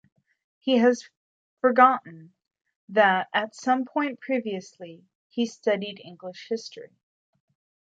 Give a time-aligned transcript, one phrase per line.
[0.57, 1.07] He has
[1.59, 2.33] forgotten
[2.89, 6.97] that at some point previously, he studied English history.